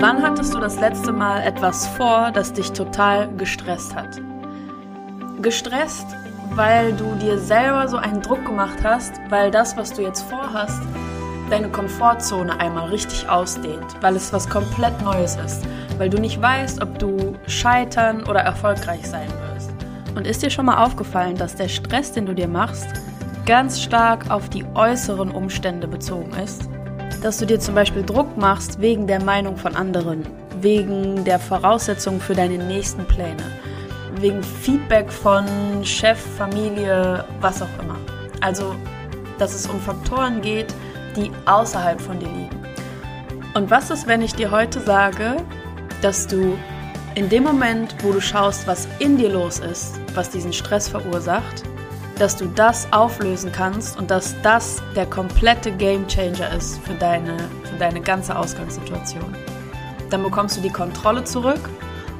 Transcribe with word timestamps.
Wann 0.00 0.22
hattest 0.22 0.54
du 0.54 0.60
das 0.60 0.80
letzte 0.80 1.12
Mal 1.12 1.42
etwas 1.42 1.86
vor, 1.86 2.30
das 2.32 2.54
dich 2.54 2.72
total 2.72 3.28
gestresst 3.36 3.94
hat? 3.94 4.08
Gestresst, 5.42 6.06
weil 6.54 6.94
du 6.94 7.04
dir 7.16 7.36
selber 7.36 7.86
so 7.86 7.98
einen 7.98 8.22
Druck 8.22 8.46
gemacht 8.46 8.78
hast, 8.82 9.12
weil 9.28 9.50
das, 9.50 9.76
was 9.76 9.92
du 9.92 10.00
jetzt 10.00 10.22
vorhast, 10.22 10.80
deine 11.50 11.68
Komfortzone 11.68 12.58
einmal 12.58 12.88
richtig 12.88 13.28
ausdehnt, 13.28 13.84
weil 14.00 14.16
es 14.16 14.32
was 14.32 14.48
komplett 14.48 14.98
Neues 15.02 15.36
ist, 15.36 15.66
weil 15.98 16.08
du 16.08 16.18
nicht 16.18 16.40
weißt, 16.40 16.80
ob 16.80 16.98
du 16.98 17.36
scheitern 17.46 18.22
oder 18.22 18.40
erfolgreich 18.40 19.06
sein 19.06 19.28
wirst. 19.52 19.70
Und 20.16 20.26
ist 20.26 20.42
dir 20.42 20.48
schon 20.48 20.64
mal 20.64 20.82
aufgefallen, 20.82 21.36
dass 21.36 21.56
der 21.56 21.68
Stress, 21.68 22.12
den 22.12 22.24
du 22.24 22.34
dir 22.34 22.48
machst, 22.48 22.88
ganz 23.44 23.82
stark 23.82 24.30
auf 24.30 24.48
die 24.48 24.64
äußeren 24.74 25.30
Umstände 25.30 25.86
bezogen 25.86 26.32
ist? 26.42 26.69
Dass 27.22 27.36
du 27.36 27.44
dir 27.44 27.60
zum 27.60 27.74
Beispiel 27.74 28.02
Druck 28.02 28.36
machst 28.38 28.80
wegen 28.80 29.06
der 29.06 29.22
Meinung 29.22 29.56
von 29.56 29.76
anderen, 29.76 30.26
wegen 30.60 31.22
der 31.24 31.38
Voraussetzungen 31.38 32.20
für 32.20 32.34
deine 32.34 32.56
nächsten 32.56 33.04
Pläne, 33.04 33.42
wegen 34.20 34.42
Feedback 34.42 35.12
von 35.12 35.44
Chef, 35.84 36.18
Familie, 36.18 37.24
was 37.40 37.60
auch 37.60 37.68
immer. 37.82 37.96
Also, 38.40 38.74
dass 39.38 39.54
es 39.54 39.66
um 39.66 39.78
Faktoren 39.80 40.40
geht, 40.40 40.74
die 41.14 41.30
außerhalb 41.44 42.00
von 42.00 42.18
dir 42.18 42.28
liegen. 42.28 42.64
Und 43.54 43.70
was 43.70 43.90
ist, 43.90 44.06
wenn 44.06 44.22
ich 44.22 44.34
dir 44.34 44.50
heute 44.50 44.80
sage, 44.80 45.36
dass 46.00 46.26
du 46.26 46.56
in 47.16 47.28
dem 47.28 47.42
Moment, 47.42 47.94
wo 48.02 48.12
du 48.12 48.20
schaust, 48.20 48.66
was 48.66 48.88
in 48.98 49.18
dir 49.18 49.30
los 49.30 49.58
ist, 49.58 50.00
was 50.14 50.30
diesen 50.30 50.52
Stress 50.52 50.88
verursacht, 50.88 51.64
dass 52.20 52.36
du 52.36 52.44
das 52.54 52.86
auflösen 52.92 53.50
kannst 53.50 53.98
und 53.98 54.10
dass 54.10 54.34
das 54.42 54.82
der 54.94 55.06
komplette 55.06 55.72
Game 55.72 56.06
Changer 56.06 56.54
ist 56.54 56.78
für 56.84 56.92
deine, 56.94 57.36
für 57.64 57.76
deine 57.78 58.02
ganze 58.02 58.36
Ausgangssituation. 58.36 59.34
Dann 60.10 60.22
bekommst 60.22 60.58
du 60.58 60.60
die 60.60 60.70
Kontrolle 60.70 61.24
zurück 61.24 61.70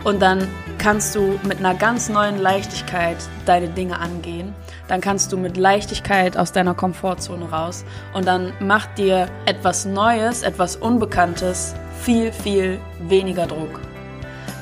und 0.05 0.22
dann 0.22 0.48
kannst 0.78 1.14
du 1.14 1.38
mit 1.42 1.58
einer 1.58 1.75
ganz 1.75 2.08
neuen 2.08 2.38
Leichtigkeit 2.38 3.19
deine 3.44 3.69
Dinge 3.69 3.98
angehen. 3.98 4.55
Dann 4.88 5.02
kannst 5.02 5.33
du 5.33 5.36
mit 5.36 5.58
Leichtigkeit 5.58 6.38
aus 6.38 6.53
deiner 6.53 6.72
Komfortzone 6.72 7.50
raus 7.50 7.84
und 8.14 8.27
dann 8.27 8.55
macht 8.58 8.97
dir 8.97 9.28
etwas 9.44 9.84
Neues, 9.84 10.42
etwas 10.42 10.77
Unbekanntes 10.77 11.75
viel, 12.00 12.32
viel 12.32 12.80
weniger 13.00 13.47
Druck. 13.47 13.80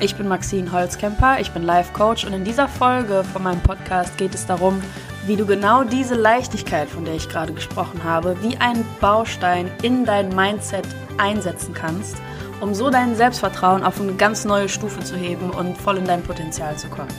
Ich 0.01 0.15
bin 0.15 0.27
Maxine 0.27 0.71
Holzkemper, 0.71 1.39
ich 1.39 1.51
bin 1.51 1.63
Life 1.63 1.93
Coach 1.93 2.25
und 2.25 2.33
in 2.33 2.43
dieser 2.43 2.67
Folge 2.67 3.23
von 3.33 3.43
meinem 3.43 3.61
Podcast 3.61 4.17
geht 4.17 4.33
es 4.33 4.45
darum, 4.45 4.81
wie 5.29 5.35
du 5.35 5.45
genau 5.45 5.83
diese 5.83 6.15
Leichtigkeit, 6.15 6.89
von 6.89 7.05
der 7.05 7.13
ich 7.13 7.29
gerade 7.29 7.53
gesprochen 7.53 8.03
habe, 8.03 8.35
wie 8.41 8.57
ein 8.57 8.83
Baustein 8.99 9.69
in 9.83 10.03
dein 10.03 10.35
Mindset 10.35 10.87
einsetzen 11.19 11.75
kannst, 11.75 12.15
um 12.61 12.73
so 12.73 12.89
dein 12.89 13.15
Selbstvertrauen 13.15 13.83
auf 13.83 14.01
eine 14.01 14.13
ganz 14.13 14.43
neue 14.43 14.67
Stufe 14.67 15.01
zu 15.01 15.15
heben 15.15 15.51
und 15.51 15.77
voll 15.77 15.97
in 15.97 16.05
dein 16.05 16.23
Potenzial 16.23 16.75
zu 16.77 16.87
kommen. 16.87 17.13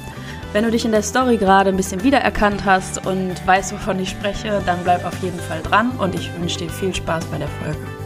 Wenn 0.52 0.64
du 0.64 0.72
dich 0.72 0.84
in 0.84 0.90
der 0.90 1.02
Story 1.02 1.36
gerade 1.36 1.70
ein 1.70 1.76
bisschen 1.76 2.02
wiedererkannt 2.02 2.64
hast 2.64 3.06
und 3.06 3.46
weißt, 3.46 3.72
wovon 3.74 4.00
ich 4.00 4.10
spreche, 4.10 4.60
dann 4.66 4.82
bleib 4.82 5.04
auf 5.04 5.22
jeden 5.22 5.38
Fall 5.38 5.62
dran 5.62 5.92
und 5.92 6.16
ich 6.16 6.36
wünsche 6.36 6.58
dir 6.58 6.68
viel 6.68 6.92
Spaß 6.92 7.26
bei 7.26 7.38
der 7.38 7.48
Folge. 7.62 7.99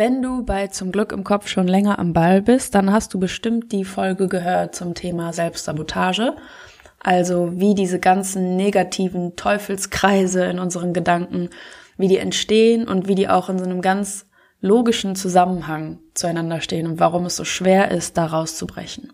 Wenn 0.00 0.22
du 0.22 0.42
bei 0.42 0.68
Zum 0.68 0.92
Glück 0.92 1.12
im 1.12 1.24
Kopf 1.24 1.46
schon 1.46 1.68
länger 1.68 1.98
am 1.98 2.14
Ball 2.14 2.40
bist, 2.40 2.74
dann 2.74 2.90
hast 2.90 3.12
du 3.12 3.20
bestimmt 3.20 3.70
die 3.70 3.84
Folge 3.84 4.28
gehört 4.28 4.74
zum 4.74 4.94
Thema 4.94 5.34
Selbstsabotage. 5.34 6.36
Also 7.00 7.60
wie 7.60 7.74
diese 7.74 7.98
ganzen 7.98 8.56
negativen 8.56 9.36
Teufelskreise 9.36 10.46
in 10.46 10.58
unseren 10.58 10.94
Gedanken, 10.94 11.50
wie 11.98 12.08
die 12.08 12.16
entstehen 12.16 12.88
und 12.88 13.08
wie 13.08 13.14
die 13.14 13.28
auch 13.28 13.50
in 13.50 13.58
so 13.58 13.66
einem 13.66 13.82
ganz 13.82 14.24
logischen 14.62 15.16
Zusammenhang 15.16 15.98
zueinander 16.14 16.62
stehen 16.62 16.86
und 16.86 16.98
warum 16.98 17.26
es 17.26 17.36
so 17.36 17.44
schwer 17.44 17.90
ist, 17.90 18.16
da 18.16 18.24
rauszubrechen. 18.24 19.12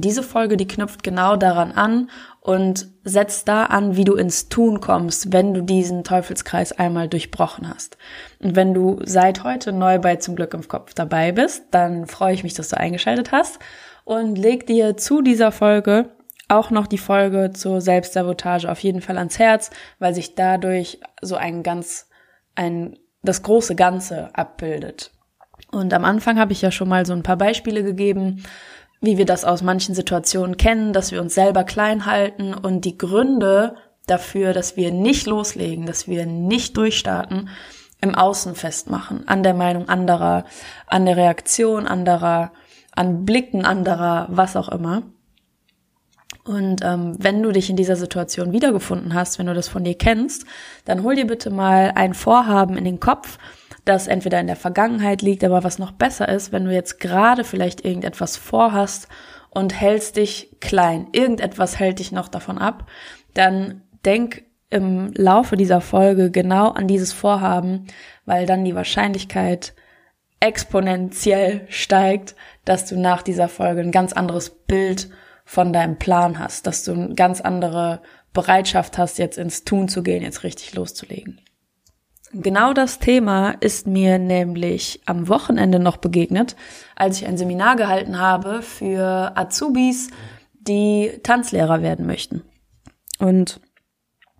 Diese 0.00 0.22
Folge, 0.22 0.56
die 0.56 0.68
knüpft 0.68 1.02
genau 1.02 1.36
daran 1.36 1.72
an 1.72 2.08
und 2.40 2.86
setzt 3.02 3.48
da 3.48 3.64
an, 3.64 3.96
wie 3.96 4.04
du 4.04 4.14
ins 4.14 4.48
Tun 4.48 4.80
kommst, 4.80 5.32
wenn 5.32 5.54
du 5.54 5.62
diesen 5.62 6.04
Teufelskreis 6.04 6.72
einmal 6.72 7.08
durchbrochen 7.08 7.68
hast. 7.68 7.98
Und 8.38 8.54
wenn 8.54 8.74
du 8.74 9.00
seit 9.04 9.42
heute 9.42 9.72
neu 9.72 9.98
bei 9.98 10.16
Zum 10.16 10.36
Glück 10.36 10.54
im 10.54 10.68
Kopf 10.68 10.94
dabei 10.94 11.32
bist, 11.32 11.64
dann 11.72 12.06
freue 12.06 12.34
ich 12.34 12.44
mich, 12.44 12.54
dass 12.54 12.68
du 12.68 12.76
eingeschaltet 12.76 13.32
hast 13.32 13.58
und 14.04 14.38
leg 14.38 14.66
dir 14.68 14.96
zu 14.96 15.20
dieser 15.20 15.50
Folge 15.50 16.10
auch 16.46 16.70
noch 16.70 16.86
die 16.86 16.98
Folge 16.98 17.50
zur 17.52 17.80
Selbstsabotage 17.80 18.70
auf 18.70 18.80
jeden 18.80 19.02
Fall 19.02 19.18
ans 19.18 19.38
Herz, 19.38 19.70
weil 19.98 20.14
sich 20.14 20.34
dadurch 20.34 21.00
so 21.20 21.34
ein 21.34 21.62
ganz, 21.62 22.08
ein, 22.54 22.98
das 23.22 23.42
große 23.42 23.74
Ganze 23.74 24.30
abbildet. 24.34 25.10
Und 25.70 25.92
am 25.92 26.04
Anfang 26.04 26.38
habe 26.38 26.52
ich 26.52 26.62
ja 26.62 26.70
schon 26.70 26.88
mal 26.88 27.04
so 27.04 27.12
ein 27.12 27.22
paar 27.22 27.36
Beispiele 27.36 27.82
gegeben, 27.82 28.44
wie 29.00 29.18
wir 29.18 29.26
das 29.26 29.44
aus 29.44 29.62
manchen 29.62 29.94
Situationen 29.94 30.56
kennen, 30.56 30.92
dass 30.92 31.12
wir 31.12 31.20
uns 31.20 31.34
selber 31.34 31.64
klein 31.64 32.06
halten 32.06 32.54
und 32.54 32.84
die 32.84 32.98
Gründe 32.98 33.76
dafür, 34.06 34.52
dass 34.52 34.76
wir 34.76 34.90
nicht 34.90 35.26
loslegen, 35.26 35.86
dass 35.86 36.08
wir 36.08 36.26
nicht 36.26 36.76
durchstarten, 36.76 37.48
im 38.00 38.14
Außen 38.14 38.54
festmachen, 38.54 39.26
an 39.26 39.42
der 39.42 39.54
Meinung 39.54 39.88
anderer, 39.88 40.44
an 40.86 41.04
der 41.04 41.16
Reaktion 41.16 41.86
anderer, 41.86 42.52
an 42.92 43.24
Blicken 43.24 43.64
anderer, 43.64 44.28
was 44.30 44.56
auch 44.56 44.68
immer. 44.68 45.02
Und 46.44 46.82
ähm, 46.82 47.16
wenn 47.18 47.42
du 47.42 47.52
dich 47.52 47.68
in 47.68 47.76
dieser 47.76 47.96
Situation 47.96 48.52
wiedergefunden 48.52 49.14
hast, 49.14 49.38
wenn 49.38 49.46
du 49.46 49.54
das 49.54 49.68
von 49.68 49.84
dir 49.84 49.96
kennst, 49.96 50.46
dann 50.84 51.02
hol 51.02 51.14
dir 51.14 51.26
bitte 51.26 51.50
mal 51.50 51.92
ein 51.94 52.14
Vorhaben 52.14 52.76
in 52.76 52.84
den 52.84 53.00
Kopf, 53.00 53.38
das 53.84 54.06
entweder 54.06 54.40
in 54.40 54.46
der 54.46 54.56
Vergangenheit 54.56 55.22
liegt, 55.22 55.44
aber 55.44 55.64
was 55.64 55.78
noch 55.78 55.92
besser 55.92 56.28
ist, 56.28 56.52
wenn 56.52 56.64
du 56.64 56.72
jetzt 56.72 57.00
gerade 57.00 57.44
vielleicht 57.44 57.84
irgendetwas 57.84 58.36
vorhast 58.36 59.08
und 59.50 59.78
hältst 59.78 60.16
dich 60.16 60.56
klein, 60.60 61.08
irgendetwas 61.12 61.78
hält 61.78 61.98
dich 61.98 62.12
noch 62.12 62.28
davon 62.28 62.58
ab, 62.58 62.86
dann 63.34 63.82
denk 64.04 64.44
im 64.70 65.12
Laufe 65.14 65.56
dieser 65.56 65.80
Folge 65.80 66.30
genau 66.30 66.70
an 66.70 66.86
dieses 66.86 67.12
Vorhaben, 67.12 67.86
weil 68.26 68.46
dann 68.46 68.64
die 68.64 68.74
Wahrscheinlichkeit 68.74 69.74
exponentiell 70.40 71.66
steigt, 71.68 72.36
dass 72.64 72.86
du 72.86 72.98
nach 72.98 73.22
dieser 73.22 73.48
Folge 73.48 73.80
ein 73.80 73.90
ganz 73.90 74.12
anderes 74.12 74.50
Bild 74.50 75.08
von 75.44 75.72
deinem 75.72 75.98
Plan 75.98 76.38
hast, 76.38 76.66
dass 76.66 76.84
du 76.84 76.92
eine 76.92 77.14
ganz 77.14 77.40
andere 77.40 78.02
Bereitschaft 78.34 78.98
hast, 78.98 79.18
jetzt 79.18 79.38
ins 79.38 79.64
Tun 79.64 79.88
zu 79.88 80.02
gehen, 80.02 80.22
jetzt 80.22 80.44
richtig 80.44 80.74
loszulegen. 80.74 81.40
Genau 82.32 82.74
das 82.74 82.98
Thema 82.98 83.54
ist 83.60 83.86
mir 83.86 84.18
nämlich 84.18 85.00
am 85.06 85.28
Wochenende 85.28 85.78
noch 85.78 85.96
begegnet, 85.96 86.56
als 86.94 87.20
ich 87.20 87.26
ein 87.26 87.38
Seminar 87.38 87.76
gehalten 87.76 88.18
habe 88.18 88.60
für 88.60 89.32
Azubis, 89.34 90.10
die 90.52 91.20
Tanzlehrer 91.22 91.80
werden 91.80 92.06
möchten. 92.06 92.42
Und 93.18 93.60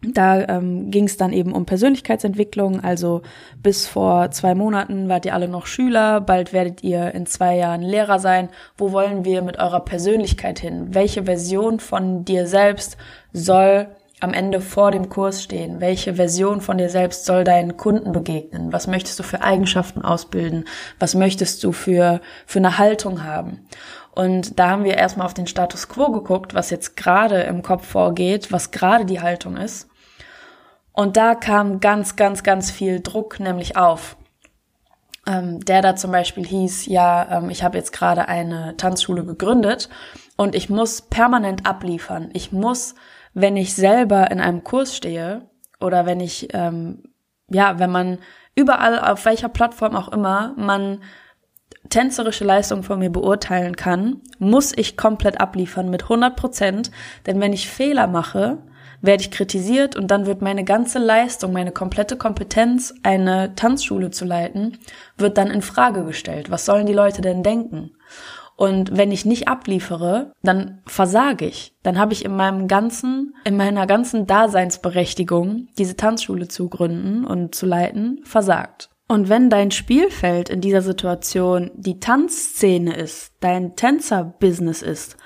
da 0.02 0.46
ähm, 0.46 0.90
ging 0.90 1.04
es 1.04 1.16
dann 1.16 1.32
eben 1.32 1.52
um 1.52 1.66
Persönlichkeitsentwicklung. 1.66 2.80
Also 2.80 3.22
bis 3.62 3.86
vor 3.88 4.30
zwei 4.30 4.54
Monaten 4.54 5.08
wart 5.08 5.26
ihr 5.26 5.34
alle 5.34 5.48
noch 5.48 5.66
Schüler, 5.66 6.20
bald 6.20 6.52
werdet 6.52 6.84
ihr 6.84 7.12
in 7.14 7.26
zwei 7.26 7.56
Jahren 7.56 7.82
Lehrer 7.82 8.20
sein. 8.20 8.48
Wo 8.76 8.92
wollen 8.92 9.24
wir 9.24 9.42
mit 9.42 9.58
eurer 9.58 9.80
Persönlichkeit 9.80 10.60
hin? 10.60 10.94
Welche 10.94 11.24
Version 11.24 11.80
von 11.80 12.24
dir 12.24 12.46
selbst 12.46 12.96
soll 13.32 13.88
am 14.20 14.32
Ende 14.32 14.60
vor 14.60 14.90
dem 14.90 15.08
Kurs 15.08 15.42
stehen? 15.42 15.80
Welche 15.80 16.14
Version 16.14 16.60
von 16.60 16.78
dir 16.78 16.88
selbst 16.88 17.24
soll 17.24 17.44
deinen 17.44 17.76
Kunden 17.76 18.12
begegnen? 18.12 18.72
Was 18.72 18.86
möchtest 18.86 19.18
du 19.18 19.22
für 19.22 19.42
Eigenschaften 19.42 20.02
ausbilden? 20.02 20.64
Was 20.98 21.14
möchtest 21.14 21.62
du 21.64 21.72
für, 21.72 22.20
für 22.46 22.58
eine 22.58 22.78
Haltung 22.78 23.24
haben? 23.24 23.66
Und 24.12 24.58
da 24.58 24.70
haben 24.70 24.84
wir 24.84 24.96
erstmal 24.96 25.26
auf 25.26 25.34
den 25.34 25.46
Status 25.46 25.88
quo 25.88 26.10
geguckt, 26.10 26.54
was 26.54 26.70
jetzt 26.70 26.96
gerade 26.96 27.42
im 27.42 27.62
Kopf 27.62 27.86
vorgeht, 27.86 28.50
was 28.50 28.72
gerade 28.72 29.04
die 29.04 29.20
Haltung 29.20 29.56
ist. 29.56 29.88
Und 30.92 31.16
da 31.16 31.36
kam 31.36 31.78
ganz, 31.78 32.16
ganz, 32.16 32.42
ganz 32.42 32.72
viel 32.72 33.00
Druck 33.00 33.38
nämlich 33.38 33.76
auf. 33.76 34.16
Ähm, 35.28 35.60
der 35.60 35.82
da 35.82 35.94
zum 35.94 36.10
Beispiel 36.10 36.44
hieß, 36.44 36.86
ja, 36.86 37.38
ähm, 37.38 37.50
ich 37.50 37.62
habe 37.62 37.78
jetzt 37.78 37.92
gerade 37.92 38.26
eine 38.26 38.76
Tanzschule 38.76 39.24
gegründet 39.24 39.88
und 40.36 40.56
ich 40.56 40.70
muss 40.70 41.02
permanent 41.02 41.66
abliefern. 41.66 42.30
Ich 42.32 42.50
muss 42.50 42.96
wenn 43.40 43.56
ich 43.56 43.74
selber 43.74 44.30
in 44.30 44.40
einem 44.40 44.64
Kurs 44.64 44.96
stehe 44.96 45.42
oder 45.80 46.06
wenn 46.06 46.20
ich, 46.20 46.48
ähm, 46.52 47.04
ja, 47.48 47.78
wenn 47.78 47.90
man 47.90 48.18
überall, 48.54 48.98
auf 48.98 49.24
welcher 49.24 49.48
Plattform 49.48 49.94
auch 49.94 50.08
immer, 50.08 50.54
man 50.56 51.00
tänzerische 51.88 52.44
Leistung 52.44 52.82
von 52.82 52.98
mir 52.98 53.10
beurteilen 53.10 53.76
kann, 53.76 54.20
muss 54.38 54.76
ich 54.76 54.96
komplett 54.96 55.40
abliefern 55.40 55.88
mit 55.88 56.02
100 56.04 56.36
Prozent. 56.36 56.90
Denn 57.26 57.40
wenn 57.40 57.52
ich 57.52 57.68
Fehler 57.68 58.08
mache, 58.08 58.58
werde 59.00 59.22
ich 59.22 59.30
kritisiert 59.30 59.94
und 59.94 60.10
dann 60.10 60.26
wird 60.26 60.42
meine 60.42 60.64
ganze 60.64 60.98
Leistung, 60.98 61.52
meine 61.52 61.70
komplette 61.70 62.16
Kompetenz, 62.16 62.94
eine 63.04 63.54
Tanzschule 63.54 64.10
zu 64.10 64.24
leiten, 64.24 64.78
wird 65.16 65.38
dann 65.38 65.50
in 65.50 65.62
Frage 65.62 66.04
gestellt. 66.04 66.50
Was 66.50 66.64
sollen 66.64 66.86
die 66.86 66.92
Leute 66.92 67.22
denn 67.22 67.44
denken? 67.44 67.92
Und 68.58 68.96
wenn 68.96 69.12
ich 69.12 69.24
nicht 69.24 69.46
abliefere, 69.46 70.32
dann 70.42 70.82
versage 70.84 71.46
ich. 71.46 71.76
Dann 71.84 71.96
habe 71.96 72.12
ich 72.12 72.24
in 72.24 72.34
meinem 72.34 72.66
ganzen, 72.66 73.36
in 73.44 73.56
meiner 73.56 73.86
ganzen 73.86 74.26
Daseinsberechtigung, 74.26 75.68
diese 75.78 75.94
Tanzschule 75.94 76.48
zu 76.48 76.68
gründen 76.68 77.24
und 77.24 77.54
zu 77.54 77.66
leiten, 77.66 78.20
versagt. 78.24 78.90
Und 79.06 79.28
wenn 79.28 79.48
dein 79.48 79.70
Spielfeld 79.70 80.48
in 80.48 80.60
dieser 80.60 80.82
Situation 80.82 81.70
die 81.76 82.00
Tanzszene 82.00 82.96
ist, 82.96 83.32
dein 83.38 83.76
Tänzer-Business 83.76 84.82
ist 84.82 85.16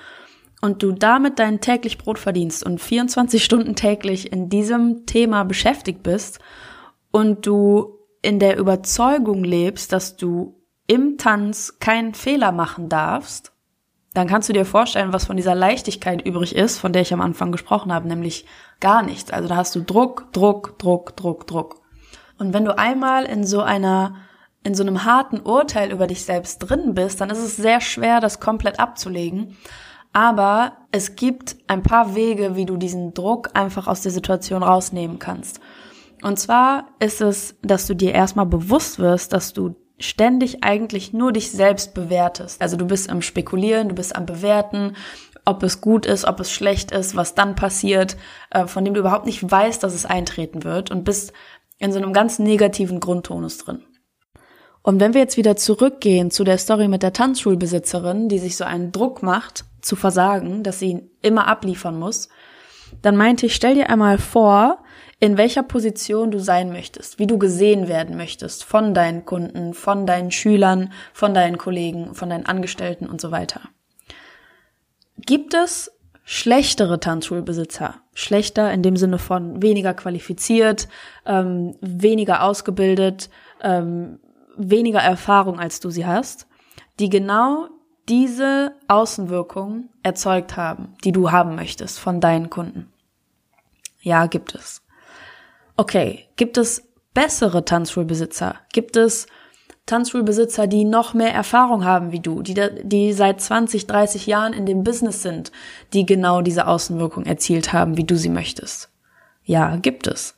und 0.61 0.83
du 0.83 0.91
damit 0.91 1.39
dein 1.39 1.59
täglich 1.59 1.97
Brot 1.97 2.19
verdienst 2.19 2.63
und 2.63 2.79
24 2.79 3.43
Stunden 3.43 3.73
täglich 3.73 4.31
in 4.31 4.47
diesem 4.47 5.07
Thema 5.07 5.43
beschäftigt 5.43 6.03
bist 6.03 6.37
und 7.09 7.47
du 7.47 7.97
in 8.21 8.37
der 8.37 8.59
Überzeugung 8.59 9.43
lebst, 9.43 9.91
dass 9.91 10.17
du 10.17 10.62
im 10.87 11.17
Tanz 11.17 11.79
keinen 11.79 12.13
Fehler 12.13 12.51
machen 12.51 12.89
darfst, 12.89 13.53
dann 14.13 14.27
kannst 14.27 14.47
du 14.47 14.53
dir 14.53 14.65
vorstellen, 14.65 15.13
was 15.13 15.25
von 15.25 15.37
dieser 15.37 15.55
Leichtigkeit 15.55 16.25
übrig 16.25 16.55
ist, 16.55 16.77
von 16.77 16.93
der 16.93 17.01
ich 17.01 17.13
am 17.13 17.21
Anfang 17.21 17.51
gesprochen 17.51 17.91
habe, 17.91 18.07
nämlich 18.07 18.45
gar 18.79 19.01
nichts. 19.01 19.31
Also 19.31 19.47
da 19.47 19.55
hast 19.55 19.75
du 19.75 19.81
Druck, 19.81 20.31
Druck, 20.33 20.77
Druck, 20.77 21.15
Druck, 21.17 21.47
Druck. 21.47 21.81
Und 22.37 22.53
wenn 22.53 22.65
du 22.65 22.77
einmal 22.77 23.25
in 23.25 23.43
so 23.43 23.61
einer, 23.61 24.15
in 24.63 24.75
so 24.75 24.83
einem 24.83 25.03
harten 25.03 25.39
Urteil 25.39 25.91
über 25.91 26.05
dich 26.05 26.25
selbst 26.25 26.59
drin 26.59 26.93
bist, 26.93 27.21
dann 27.21 27.31
ist 27.31 27.39
es 27.39 27.55
sehr 27.57 27.81
schwer, 27.81 28.19
das 28.19 28.39
komplett 28.39 28.79
abzulegen. 28.79 29.57
Aber 30.11 30.73
es 30.91 31.15
gibt 31.15 31.55
ein 31.67 31.81
paar 31.81 32.13
Wege, 32.13 32.55
wie 32.55 32.65
du 32.65 32.77
diesen 32.77 33.15
Druck 33.15 33.49
einfach 33.55 33.87
aus 33.87 34.01
der 34.01 34.11
Situation 34.11 34.61
rausnehmen 34.61 35.17
kannst. 35.17 35.59
Und 36.21 36.37
zwar 36.37 36.87
ist 36.99 37.19
es, 37.19 37.55
dass 37.63 37.87
du 37.87 37.95
dir 37.95 38.13
erstmal 38.13 38.45
bewusst 38.45 38.99
wirst, 38.99 39.33
dass 39.33 39.53
du 39.53 39.75
ständig 39.99 40.63
eigentlich 40.63 41.13
nur 41.13 41.31
dich 41.31 41.51
selbst 41.51 41.93
bewertest. 41.93 42.61
Also 42.61 42.77
du 42.77 42.85
bist 42.85 43.09
am 43.09 43.21
Spekulieren, 43.21 43.89
du 43.89 43.95
bist 43.95 44.15
am 44.15 44.25
Bewerten, 44.25 44.95
ob 45.45 45.63
es 45.63 45.81
gut 45.81 46.05
ist, 46.05 46.25
ob 46.25 46.39
es 46.39 46.51
schlecht 46.51 46.91
ist, 46.91 47.15
was 47.15 47.35
dann 47.35 47.55
passiert, 47.55 48.17
äh, 48.49 48.65
von 48.65 48.85
dem 48.85 48.93
du 48.93 49.01
überhaupt 49.01 49.25
nicht 49.25 49.49
weißt, 49.49 49.83
dass 49.83 49.93
es 49.93 50.05
eintreten 50.05 50.63
wird 50.63 50.91
und 50.91 51.03
bist 51.03 51.33
in 51.79 51.91
so 51.91 51.99
einem 51.99 52.13
ganz 52.13 52.39
negativen 52.39 52.99
Grundtonus 52.99 53.57
drin. 53.57 53.83
Und 54.81 54.99
wenn 54.99 55.13
wir 55.13 55.21
jetzt 55.21 55.37
wieder 55.37 55.55
zurückgehen 55.55 56.29
zu 56.29 56.43
der 56.43 56.57
Story 56.57 56.87
mit 56.87 57.03
der 57.03 57.13
Tanzschulbesitzerin, 57.13 58.27
die 58.27 58.39
sich 58.39 58.57
so 58.57 58.65
einen 58.65 58.91
Druck 58.91 59.23
macht, 59.23 59.65
zu 59.81 59.95
versagen, 59.95 60.63
dass 60.63 60.79
sie 60.79 61.09
immer 61.21 61.47
abliefern 61.47 61.97
muss, 61.97 62.29
dann 63.01 63.15
meinte 63.15 63.45
ich, 63.45 63.55
stell 63.55 63.75
dir 63.75 63.89
einmal 63.89 64.17
vor, 64.17 64.82
in 65.23 65.37
welcher 65.37 65.63
Position 65.63 66.31
du 66.31 66.39
sein 66.39 66.73
möchtest, 66.73 67.17
wie 67.17 67.27
du 67.27 67.37
gesehen 67.37 67.87
werden 67.87 68.17
möchtest 68.17 68.65
von 68.65 68.93
deinen 68.93 69.23
Kunden, 69.23 69.73
von 69.73 70.05
deinen 70.05 70.31
Schülern, 70.31 70.91
von 71.13 71.33
deinen 71.33 71.57
Kollegen, 71.57 72.13
von 72.13 72.29
deinen 72.29 72.45
Angestellten 72.45 73.07
und 73.07 73.21
so 73.21 73.31
weiter. 73.31 73.61
Gibt 75.15 75.53
es 75.53 75.93
schlechtere 76.25 76.99
Tanzschulbesitzer, 76.99 78.01
schlechter 78.13 78.73
in 78.73 78.83
dem 78.83 78.97
Sinne 78.97 79.17
von 79.17 79.61
weniger 79.61 79.93
qualifiziert, 79.93 80.89
ähm, 81.25 81.77
weniger 81.79 82.43
ausgebildet, 82.43 83.29
ähm, 83.61 84.19
weniger 84.57 84.99
Erfahrung 84.99 85.57
als 85.57 85.79
du 85.79 85.89
sie 85.89 86.05
hast, 86.05 86.47
die 86.99 87.07
genau 87.07 87.69
diese 88.09 88.75
Außenwirkung 88.89 89.87
erzeugt 90.03 90.57
haben, 90.57 90.97
die 91.05 91.13
du 91.13 91.31
haben 91.31 91.55
möchtest 91.55 91.97
von 91.97 92.19
deinen 92.19 92.49
Kunden. 92.49 92.91
Ja, 94.01 94.25
gibt 94.25 94.53
es. 94.53 94.82
Okay, 95.75 96.25
gibt 96.35 96.57
es 96.57 96.87
bessere 97.13 97.65
Tanzschulbesitzer? 97.65 98.55
Gibt 98.71 98.95
es 98.95 99.27
Tanzschulbesitzer, 99.85 100.67
die 100.67 100.85
noch 100.85 101.13
mehr 101.13 101.33
Erfahrung 101.33 101.83
haben 101.83 102.11
wie 102.11 102.19
du, 102.19 102.41
die, 102.41 102.55
die 102.83 103.11
seit 103.13 103.41
20, 103.41 103.87
30 103.87 104.27
Jahren 104.27 104.53
in 104.53 104.65
dem 104.65 104.83
Business 104.83 105.21
sind, 105.21 105.51
die 105.91 106.05
genau 106.05 106.41
diese 106.41 106.67
Außenwirkung 106.67 107.25
erzielt 107.25 107.73
haben, 107.73 107.97
wie 107.97 108.05
du 108.05 108.15
sie 108.15 108.29
möchtest? 108.29 108.89
Ja, 109.43 109.75
gibt 109.75 110.07
es. 110.07 110.35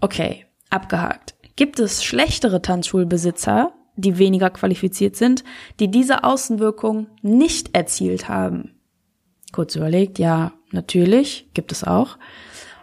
Okay, 0.00 0.46
abgehakt. 0.70 1.34
Gibt 1.54 1.78
es 1.78 2.02
schlechtere 2.02 2.62
Tanzschulbesitzer, 2.62 3.72
die 3.96 4.18
weniger 4.18 4.50
qualifiziert 4.50 5.16
sind, 5.16 5.44
die 5.78 5.90
diese 5.90 6.24
Außenwirkung 6.24 7.06
nicht 7.22 7.76
erzielt 7.76 8.28
haben? 8.28 8.80
Kurz 9.52 9.76
überlegt, 9.76 10.18
ja, 10.18 10.52
natürlich, 10.72 11.48
gibt 11.54 11.72
es 11.72 11.84
auch. 11.84 12.18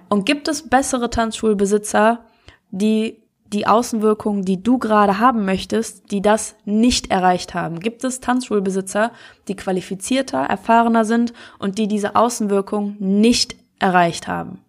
Und 0.10 0.26
gibt 0.26 0.48
es 0.48 0.70
bessere 0.70 1.10
Tanzschulbesitzer, 1.10 2.26
die 2.72 3.22
die 3.48 3.68
Außenwirkung, 3.68 4.44
die 4.44 4.62
du 4.62 4.80
gerade 4.80 5.20
haben 5.20 5.46
möchtest, 5.46 6.12
die 6.12 6.22
das 6.22 6.56
nicht 6.66 7.12
erreicht 7.12 7.54
haben? 7.54 7.80
Gibt 7.80 8.04
es 8.04 8.20
Tanzschulbesitzer, 8.20 9.12
die 9.48 9.56
qualifizierter, 9.56 10.40
erfahrener 10.40 11.06
sind 11.06 11.34
und 11.60 11.78
die 11.78 11.88
diese 11.88 12.16
Außenwirkung 12.16 12.96
nicht 13.00 13.56
erreicht 13.80 14.28
haben? 14.28 14.62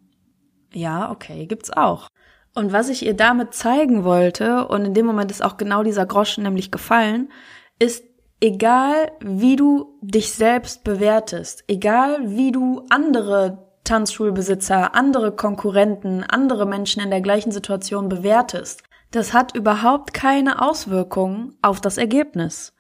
Ja, 0.73 1.11
okay, 1.11 1.47
gibt's 1.47 1.71
auch. 1.71 2.09
Und 2.55 2.73
was 2.73 2.89
ich 2.89 3.05
ihr 3.05 3.15
damit 3.15 3.55
zeigen 3.55 4.05
wollte, 4.05 4.67
und 4.69 4.85
in 4.85 4.95
dem 4.95 5.07
Moment 5.07 5.31
ist 5.31 5.43
auch 5.43 5.57
genau 5.57 5.83
dieser 5.83 6.07
Groschen 6.07 6.43
nämlich 6.45 6.71
gefallen, 6.71 7.31
ist, 7.79 8.05
egal 8.41 9.13
wie 9.21 9.57
du 9.57 9.99
dich 10.01 10.33
selbst 10.33 10.85
bewertest, 10.85 11.65
egal 11.69 12.19
wie 12.31 12.53
du 12.53 12.85
andere 12.91 13.66
Tanzschulbesitzer, 13.87 14.95
andere 14.95 15.33
Konkurrenten, 15.33 16.23
andere 16.25 16.67
Menschen 16.67 17.03
in 17.03 17.11
der 17.11 17.23
gleichen 17.23 17.53
Situation 17.53 18.09
bewertest, 18.09 18.83
das 19.13 19.33
hat 19.33 19.57
überhaupt 19.57 20.13
keine 20.13 20.61
Auswirkungen 20.61 21.57
auf 21.63 21.81
das 21.81 21.97
Ergebnis, 21.97 22.75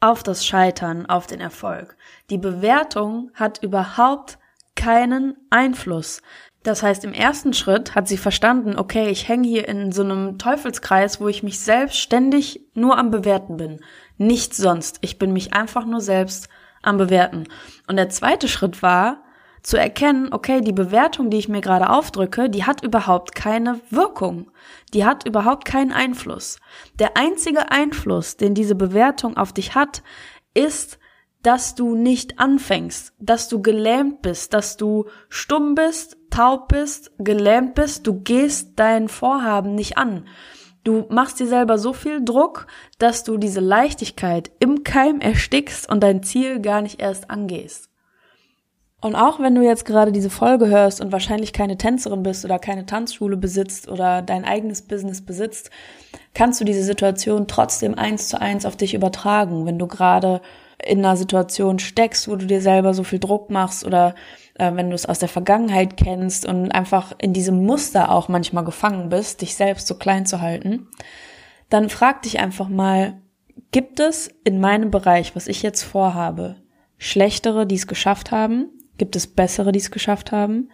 auf 0.00 0.22
das 0.22 0.44
Scheitern, 0.44 1.06
auf 1.06 1.26
den 1.26 1.40
Erfolg. 1.40 1.96
Die 2.30 2.38
Bewertung 2.38 3.30
hat 3.34 3.62
überhaupt 3.62 4.38
keinen 4.74 5.36
Einfluss. 5.50 6.22
Das 6.62 6.82
heißt, 6.82 7.04
im 7.04 7.12
ersten 7.12 7.52
Schritt 7.52 7.94
hat 7.94 8.08
sie 8.08 8.16
verstanden, 8.16 8.76
okay, 8.76 9.08
ich 9.08 9.28
hänge 9.28 9.46
hier 9.46 9.68
in 9.68 9.92
so 9.92 10.02
einem 10.02 10.38
Teufelskreis, 10.38 11.20
wo 11.20 11.28
ich 11.28 11.44
mich 11.44 11.60
selbst 11.60 11.98
ständig 11.98 12.60
nur 12.74 12.98
am 12.98 13.10
Bewerten 13.10 13.56
bin. 13.56 13.80
Nichts 14.18 14.56
sonst. 14.56 14.98
Ich 15.02 15.18
bin 15.18 15.32
mich 15.32 15.54
einfach 15.54 15.86
nur 15.86 16.00
selbst 16.00 16.48
am 16.82 16.96
Bewerten. 16.96 17.44
Und 17.86 17.96
der 17.96 18.08
zweite 18.08 18.48
Schritt 18.48 18.82
war, 18.82 19.22
zu 19.66 19.76
erkennen, 19.76 20.28
okay, 20.30 20.60
die 20.60 20.72
Bewertung, 20.72 21.28
die 21.28 21.38
ich 21.38 21.48
mir 21.48 21.60
gerade 21.60 21.90
aufdrücke, 21.90 22.48
die 22.48 22.62
hat 22.62 22.84
überhaupt 22.84 23.34
keine 23.34 23.80
Wirkung. 23.90 24.52
Die 24.94 25.04
hat 25.04 25.26
überhaupt 25.26 25.64
keinen 25.64 25.90
Einfluss. 25.90 26.60
Der 27.00 27.16
einzige 27.16 27.72
Einfluss, 27.72 28.36
den 28.36 28.54
diese 28.54 28.76
Bewertung 28.76 29.36
auf 29.36 29.52
dich 29.52 29.74
hat, 29.74 30.04
ist, 30.54 31.00
dass 31.42 31.74
du 31.74 31.96
nicht 31.96 32.38
anfängst, 32.38 33.12
dass 33.18 33.48
du 33.48 33.60
gelähmt 33.60 34.22
bist, 34.22 34.54
dass 34.54 34.76
du 34.76 35.06
stumm 35.28 35.74
bist, 35.74 36.16
taub 36.30 36.68
bist, 36.68 37.10
gelähmt 37.18 37.74
bist, 37.74 38.06
du 38.06 38.20
gehst 38.20 38.78
dein 38.78 39.08
Vorhaben 39.08 39.74
nicht 39.74 39.98
an. 39.98 40.28
Du 40.84 41.06
machst 41.08 41.40
dir 41.40 41.48
selber 41.48 41.76
so 41.78 41.92
viel 41.92 42.24
Druck, 42.24 42.68
dass 43.00 43.24
du 43.24 43.36
diese 43.36 43.58
Leichtigkeit 43.58 44.52
im 44.60 44.84
Keim 44.84 45.18
erstickst 45.18 45.90
und 45.90 46.04
dein 46.04 46.22
Ziel 46.22 46.60
gar 46.60 46.82
nicht 46.82 47.00
erst 47.00 47.30
angehst. 47.30 47.90
Und 49.02 49.14
auch 49.14 49.40
wenn 49.40 49.54
du 49.54 49.62
jetzt 49.62 49.84
gerade 49.84 50.10
diese 50.10 50.30
Folge 50.30 50.68
hörst 50.68 51.00
und 51.00 51.12
wahrscheinlich 51.12 51.52
keine 51.52 51.76
Tänzerin 51.76 52.22
bist 52.22 52.44
oder 52.44 52.58
keine 52.58 52.86
Tanzschule 52.86 53.36
besitzt 53.36 53.88
oder 53.88 54.22
dein 54.22 54.44
eigenes 54.44 54.82
Business 54.82 55.24
besitzt, 55.24 55.70
kannst 56.34 56.60
du 56.60 56.64
diese 56.64 56.82
Situation 56.82 57.46
trotzdem 57.46 57.94
eins 57.94 58.28
zu 58.28 58.40
eins 58.40 58.64
auf 58.64 58.76
dich 58.76 58.94
übertragen, 58.94 59.66
wenn 59.66 59.78
du 59.78 59.86
gerade 59.86 60.40
in 60.84 60.98
einer 60.98 61.16
Situation 61.16 61.78
steckst, 61.78 62.28
wo 62.28 62.36
du 62.36 62.46
dir 62.46 62.60
selber 62.60 62.94
so 62.94 63.04
viel 63.04 63.18
Druck 63.18 63.50
machst 63.50 63.84
oder 63.84 64.14
äh, 64.54 64.74
wenn 64.74 64.88
du 64.90 64.94
es 64.94 65.06
aus 65.06 65.18
der 65.18 65.28
Vergangenheit 65.28 65.96
kennst 65.96 66.46
und 66.46 66.70
einfach 66.72 67.12
in 67.18 67.32
diesem 67.32 67.64
Muster 67.64 68.10
auch 68.10 68.28
manchmal 68.28 68.64
gefangen 68.64 69.08
bist, 69.08 69.42
dich 69.42 69.54
selbst 69.56 69.86
so 69.86 69.96
klein 69.96 70.26
zu 70.26 70.40
halten, 70.40 70.88
dann 71.68 71.88
frag 71.88 72.22
dich 72.22 72.40
einfach 72.40 72.68
mal, 72.68 73.20
gibt 73.72 74.00
es 74.00 74.30
in 74.44 74.60
meinem 74.60 74.90
Bereich, 74.90 75.34
was 75.34 75.48
ich 75.48 75.62
jetzt 75.62 75.82
vorhabe, 75.82 76.56
schlechtere, 76.98 77.66
die 77.66 77.74
es 77.74 77.86
geschafft 77.86 78.30
haben? 78.30 78.70
Gibt 78.98 79.16
es 79.16 79.26
bessere, 79.26 79.72
die 79.72 79.78
es 79.78 79.90
geschafft 79.90 80.32
haben? 80.32 80.70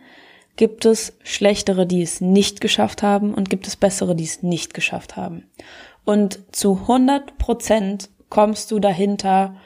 Gibt 0.57 0.85
es 0.85 1.17
schlechtere, 1.23 1.87
die 1.87 2.03
es 2.03 2.21
nicht 2.21 2.61
geschafft 2.61 3.03
haben? 3.03 3.35
Und 3.35 3.51
gibt 3.51 3.67
es 3.67 3.77
bessere, 3.77 4.15
die 4.15 4.25
es 4.25 4.43
nicht 4.43 4.75
geschafft 4.75 5.17
haben? 5.17 5.51
Und 6.05 6.41
zu 6.55 6.81
100 6.83 7.39
Prozent 7.39 8.11
kommst 8.29 8.71
du 8.71 8.79
dahinter, 8.79 9.57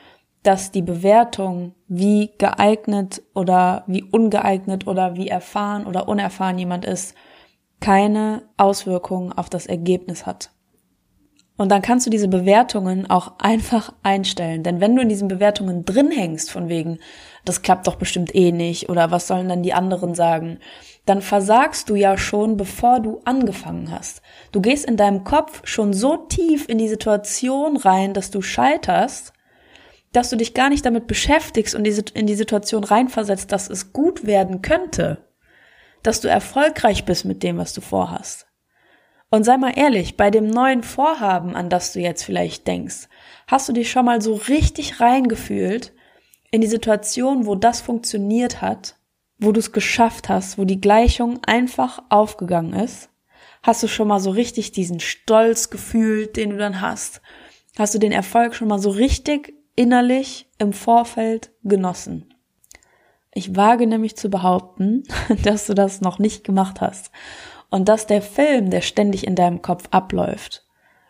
dass 0.43 0.71
die 0.71 0.83
Bewertung, 0.83 1.75
wie 1.89 2.31
geeignet 2.39 3.23
oder 3.35 3.83
wie 3.89 4.05
ungeeignet 4.05 4.87
oder 4.87 5.17
wie 5.17 5.29
erfahren 5.29 5.87
oder 5.87 6.09
unerfahren 6.09 6.59
jemand 6.59 6.85
ist, 6.85 7.17
keine 7.81 8.43
Auswirkungen 8.57 9.33
auf 9.33 9.51
das 9.51 9.67
Ergebnis 9.67 10.25
hat. 10.25 10.51
Und 11.57 11.71
dann 11.71 11.81
kannst 11.81 12.07
du 12.07 12.11
diese 12.11 12.29
Bewertungen 12.29 13.09
auch 13.09 13.39
einfach 13.39 13.93
einstellen. 14.03 14.63
Denn 14.63 14.81
wenn 14.81 14.95
du 14.95 15.03
in 15.03 15.09
diesen 15.09 15.29
Bewertungen 15.29 15.85
drin 15.87 16.11
hängst, 16.11 16.51
von 16.51 16.69
wegen, 16.69 16.99
das 17.47 17.63
klappt 17.63 17.87
doch 17.87 17.97
bestimmt 17.97 18.35
eh 18.35 18.53
nicht 18.53 18.91
oder 18.91 19.11
was 19.11 19.27
sollen 19.27 19.49
dann 19.49 19.63
die 19.63 19.73
anderen 19.73 20.15
sagen, 20.15 20.59
dann 21.07 21.23
versagst 21.23 21.89
du 21.89 21.95
ja 21.95 22.19
schon, 22.19 22.57
bevor 22.57 23.01
du 23.01 23.21
angefangen 23.25 23.91
hast. 23.91 24.21
Du 24.53 24.61
gehst 24.61 24.85
in 24.85 24.97
deinem 24.97 25.25
Kopf 25.25 25.63
schon 25.65 25.95
so 25.95 26.17
tief 26.17 26.69
in 26.69 26.79
die 26.79 26.89
Situation 26.89 27.77
rein, 27.77 28.13
dass 28.13 28.31
du 28.31 28.43
scheiterst, 28.43 29.33
dass 30.13 30.31
du 30.31 30.37
dich 30.37 30.53
gar 30.53 30.69
nicht 30.69 30.85
damit 30.85 31.07
beschäftigst 31.07 31.75
und 31.75 31.87
in 31.87 32.27
die 32.27 32.35
Situation 32.35 32.85
reinversetzt, 32.85 33.53
dass 33.53 33.71
es 33.71 33.93
gut 33.93 34.27
werden 34.27 34.63
könnte, 34.63 35.19
dass 36.03 36.21
du 36.21 36.29
erfolgreich 36.29 37.05
bist 37.05 37.25
mit 37.25 37.43
dem, 37.43 37.57
was 37.57 37.73
du 37.73 37.81
vorhast. 37.81 38.46
Und 39.31 39.45
sei 39.45 39.57
mal 39.57 39.73
ehrlich, 39.77 40.17
bei 40.17 40.31
dem 40.31 40.47
neuen 40.47 40.83
Vorhaben, 40.83 41.57
an 41.57 41.69
das 41.69 41.93
du 41.93 42.01
jetzt 42.01 42.23
vielleicht 42.23 42.67
denkst, 42.67 43.09
hast 43.47 43.69
du 43.69 43.73
dich 43.73 43.91
schon 43.91 44.05
mal 44.05 44.21
so 44.21 44.35
richtig 44.35 45.01
reingefühlt 45.01 45.93
in 46.51 46.61
die 46.61 46.69
Situation, 46.69 47.47
wo 47.47 47.57
das 47.57 47.81
funktioniert 47.81 48.63
hat, 48.63 48.97
wo 49.39 49.53
du 49.53 49.59
es 49.59 49.73
geschafft 49.73 50.29
hast, 50.29 50.59
wo 50.59 50.65
die 50.65 50.81
Gleichung 50.81 51.41
einfach 51.45 52.03
aufgegangen 52.09 52.73
ist? 52.73 53.11
Hast 53.63 53.83
du 53.83 53.89
schon 53.89 54.09
mal 54.09 54.21
so 54.21 54.31
richtig 54.31 54.71
diesen 54.71 55.01
Stolz 55.01 55.71
gefühlt, 55.71 56.37
den 56.37 56.51
du 56.51 56.57
dann 56.57 56.81
hast? 56.81 57.21
Hast 57.77 57.95
du 57.95 57.99
den 57.99 58.13
Erfolg 58.13 58.55
schon 58.55 58.69
mal 58.69 58.79
so 58.79 58.91
richtig 58.91 59.55
innerlich 59.75 60.49
im 60.59 60.73
Vorfeld 60.73 61.51
genossen? 61.65 62.33
Ich 63.35 63.57
wage 63.57 63.87
nämlich 63.87 64.17
zu 64.17 64.31
behaupten, 64.31 65.03
dass 65.43 65.67
du 65.67 65.75
das 65.75 66.01
noch 66.01 66.21
nicht 66.21 66.45
gemacht 66.45 66.81
hast 66.81 67.11
und 67.71 67.89
dass 67.89 68.07
der 68.07 68.23
Film, 68.23 68.71
der 68.71 68.81
ständig 68.81 69.27
in 69.27 69.35
deinem 69.35 69.63
Kopf 69.63 69.89
abläuft, 69.91 70.65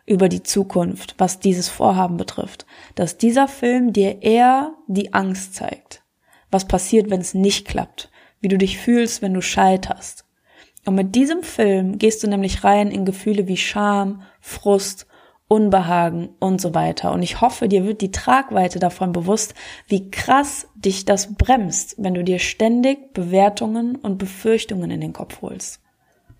über 0.05 0.29
die 0.29 0.43
Zukunft, 0.43 1.15
was 1.17 1.39
dieses 1.39 1.69
Vorhaben 1.69 2.17
betrifft, 2.17 2.65
dass 2.95 3.17
dieser 3.17 3.47
Film 3.47 3.93
dir 3.93 4.23
eher 4.23 4.73
die 4.87 5.13
Angst 5.13 5.55
zeigt. 5.55 6.01
Was 6.49 6.65
passiert, 6.65 7.09
wenn 7.09 7.21
es 7.21 7.33
nicht 7.33 7.67
klappt? 7.67 8.09
Wie 8.39 8.47
du 8.47 8.57
dich 8.57 8.77
fühlst, 8.77 9.21
wenn 9.21 9.33
du 9.33 9.41
scheiterst. 9.41 10.25
Und 10.85 10.95
mit 10.95 11.15
diesem 11.15 11.43
Film 11.43 11.97
gehst 11.97 12.23
du 12.23 12.27
nämlich 12.27 12.63
rein 12.63 12.89
in 12.89 13.03
Gefühle 13.03 13.47
wie 13.47 13.57
Scham, 13.57 14.21
Frust, 14.39 15.05
Unbehagen 15.49 16.29
und 16.39 16.61
so 16.61 16.73
weiter. 16.73 17.11
Und 17.11 17.23
ich 17.23 17.41
hoffe, 17.41 17.67
dir 17.67 17.85
wird 17.85 18.01
die 18.01 18.11
Tragweite 18.11 18.79
davon 18.79 19.11
bewusst, 19.11 19.53
wie 19.87 20.11
krass 20.11 20.67
dich 20.75 21.03
das 21.03 21.35
bremst, 21.35 21.95
wenn 21.97 22.13
du 22.13 22.23
dir 22.23 22.39
ständig 22.39 23.13
Bewertungen 23.13 23.95
und 23.95 24.17
Befürchtungen 24.17 24.91
in 24.91 25.01
den 25.01 25.13
Kopf 25.13 25.41
holst. 25.41 25.81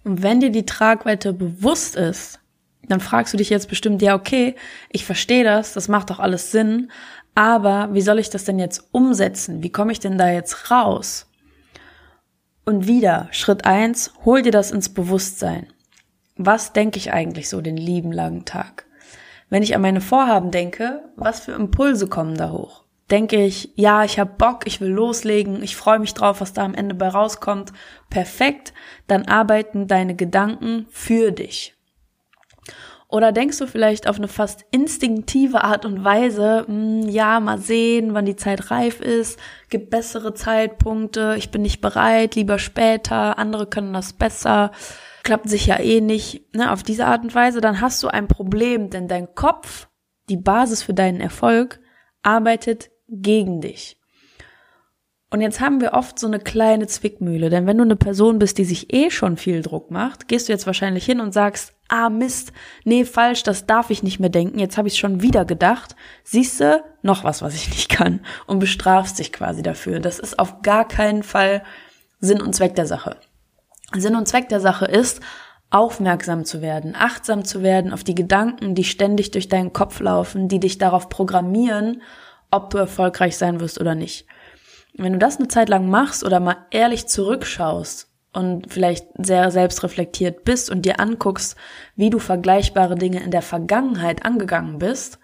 Und 0.07 0.23
wenn 0.23 0.39
dir 0.39 0.51
die 0.51 0.65
Tragweite 0.65 1.33
bewusst 1.33 1.97
ist, 1.97 2.39
dann 2.87 3.01
fragst 3.01 3.33
du 3.33 3.37
dich 3.37 3.49
jetzt 3.49 3.67
bestimmt, 3.67 4.01
ja, 4.01 4.15
okay, 4.15 4.55
ich 4.89 5.03
verstehe 5.03 5.43
das, 5.43 5.73
das 5.73 5.89
macht 5.89 6.09
doch 6.09 6.19
alles 6.19 6.49
Sinn, 6.49 6.89
aber 7.35 7.89
wie 7.91 7.99
soll 7.99 8.17
ich 8.17 8.29
das 8.29 8.45
denn 8.45 8.57
jetzt 8.57 8.87
umsetzen? 8.93 9.63
Wie 9.63 9.69
komme 9.69 9.91
ich 9.91 9.99
denn 9.99 10.17
da 10.17 10.29
jetzt 10.29 10.71
raus? 10.71 11.29
Und 12.63 12.87
wieder, 12.87 13.27
Schritt 13.31 13.65
eins, 13.65 14.13
hol 14.23 14.41
dir 14.41 14.53
das 14.53 14.71
ins 14.71 14.87
Bewusstsein. 14.87 15.67
Was 16.37 16.71
denke 16.71 16.97
ich 16.99 17.11
eigentlich 17.11 17.49
so 17.49 17.59
den 17.59 17.75
lieben 17.75 18.13
langen 18.13 18.45
Tag? 18.45 18.85
Wenn 19.49 19.61
ich 19.61 19.75
an 19.75 19.81
meine 19.81 19.99
Vorhaben 19.99 20.51
denke, 20.51 21.01
was 21.17 21.41
für 21.41 21.51
Impulse 21.51 22.07
kommen 22.07 22.37
da 22.37 22.51
hoch? 22.51 22.85
Denke 23.11 23.43
ich, 23.43 23.71
ja, 23.75 24.03
ich 24.03 24.19
habe 24.19 24.33
Bock, 24.37 24.67
ich 24.67 24.81
will 24.81 24.89
loslegen, 24.89 25.63
ich 25.63 25.75
freue 25.75 25.99
mich 25.99 26.13
drauf, 26.13 26.41
was 26.41 26.53
da 26.53 26.63
am 26.63 26.73
Ende 26.73 26.95
bei 26.95 27.07
rauskommt, 27.07 27.71
perfekt, 28.09 28.73
dann 29.07 29.27
arbeiten 29.27 29.87
deine 29.87 30.15
Gedanken 30.15 30.87
für 30.89 31.31
dich. 31.31 31.73
Oder 33.09 33.31
denkst 33.31 33.57
du 33.59 33.67
vielleicht 33.67 34.09
auf 34.09 34.17
eine 34.17 34.27
fast 34.27 34.65
instinktive 34.71 35.63
Art 35.63 35.85
und 35.85 36.03
Weise, 36.03 36.65
mh, 36.67 37.03
hm, 37.03 37.09
ja, 37.09 37.39
mal 37.39 37.57
sehen, 37.57 38.13
wann 38.13 38.25
die 38.25 38.35
Zeit 38.35 38.69
reif 38.69 38.99
ist, 38.99 39.39
gibt 39.69 39.89
bessere 39.89 40.33
Zeitpunkte, 40.33 41.35
ich 41.37 41.49
bin 41.49 41.61
nicht 41.61 41.79
bereit, 41.79 42.35
lieber 42.35 42.59
später, 42.59 43.39
andere 43.39 43.65
können 43.65 43.93
das 43.93 44.11
besser, 44.11 44.71
klappt 45.23 45.49
sich 45.49 45.67
ja 45.67 45.79
eh 45.79 46.01
nicht, 46.01 46.53
ne, 46.53 46.69
auf 46.71 46.83
diese 46.83 47.05
Art 47.05 47.23
und 47.23 47.33
Weise, 47.33 47.61
dann 47.61 47.79
hast 47.79 48.03
du 48.03 48.09
ein 48.09 48.27
Problem, 48.27 48.89
denn 48.89 49.07
dein 49.07 49.33
Kopf, 49.35 49.87
die 50.27 50.37
Basis 50.37 50.83
für 50.83 50.93
deinen 50.93 51.21
Erfolg, 51.21 51.79
arbeitet 52.23 52.89
gegen 53.07 53.61
dich. 53.61 53.97
Und 55.29 55.41
jetzt 55.41 55.59
haben 55.59 55.81
wir 55.81 55.93
oft 55.93 56.17
so 56.17 56.27
eine 56.27 56.39
kleine 56.39 56.87
Zwickmühle, 56.87 57.49
denn 57.49 57.67
wenn 57.67 57.77
du 57.77 57.83
eine 57.83 57.97
Person 57.97 58.39
bist, 58.39 58.57
die 58.57 58.63
sich 58.63 58.93
eh 58.93 59.11
schon 59.11 59.35
viel 59.35 59.61
Druck 59.61 59.91
macht, 59.91 60.29
gehst 60.29 60.47
du 60.47 60.53
jetzt 60.53 60.65
wahrscheinlich 60.65 61.05
hin 61.05 61.19
und 61.19 61.33
sagst, 61.33 61.73
ah 61.89 62.09
Mist, 62.09 62.53
nee, 62.85 63.03
falsch, 63.03 63.43
das 63.43 63.65
darf 63.65 63.89
ich 63.89 64.03
nicht 64.03 64.21
mehr 64.21 64.29
denken, 64.29 64.59
jetzt 64.59 64.77
habe 64.77 64.87
ich 64.87 64.97
schon 64.97 65.21
wieder 65.21 65.43
gedacht, 65.43 65.97
siehst 66.23 66.61
du, 66.61 66.81
noch 67.01 67.25
was, 67.25 67.41
was 67.41 67.55
ich 67.55 67.69
nicht 67.69 67.89
kann 67.89 68.21
und 68.45 68.59
bestrafst 68.59 69.19
dich 69.19 69.33
quasi 69.33 69.61
dafür. 69.61 69.99
Das 69.99 70.17
ist 70.17 70.39
auf 70.39 70.61
gar 70.61 70.87
keinen 70.87 71.23
Fall 71.23 71.61
Sinn 72.19 72.41
und 72.41 72.53
Zweck 72.55 72.75
der 72.75 72.87
Sache. 72.87 73.17
Sinn 73.93 74.15
und 74.15 74.29
Zweck 74.29 74.47
der 74.47 74.61
Sache 74.61 74.85
ist, 74.85 75.21
aufmerksam 75.69 76.45
zu 76.45 76.61
werden, 76.61 76.95
achtsam 76.95 77.43
zu 77.43 77.61
werden 77.61 77.91
auf 77.91 78.05
die 78.05 78.15
Gedanken, 78.15 78.75
die 78.75 78.85
ständig 78.85 79.31
durch 79.31 79.49
deinen 79.49 79.73
Kopf 79.73 79.99
laufen, 79.99 80.47
die 80.47 80.61
dich 80.61 80.77
darauf 80.77 81.09
programmieren, 81.09 82.01
ob 82.51 82.69
du 82.69 82.77
erfolgreich 82.77 83.37
sein 83.37 83.59
wirst 83.59 83.79
oder 83.79 83.95
nicht. 83.95 84.25
Wenn 84.97 85.13
du 85.13 85.19
das 85.19 85.37
eine 85.37 85.47
Zeit 85.47 85.69
lang 85.69 85.89
machst 85.89 86.23
oder 86.23 86.39
mal 86.39 86.57
ehrlich 86.71 87.07
zurückschaust 87.07 88.09
und 88.33 88.71
vielleicht 88.71 89.07
sehr 89.17 89.51
selbstreflektiert 89.51 90.43
bist 90.43 90.69
und 90.69 90.83
dir 90.83 90.99
anguckst, 90.99 91.55
wie 91.95 92.09
du 92.09 92.19
vergleichbare 92.19 92.95
Dinge 92.95 93.21
in 93.21 93.31
der 93.31 93.43
Vergangenheit 93.43 94.25
angegangen 94.25 94.79
bist, 94.79 95.19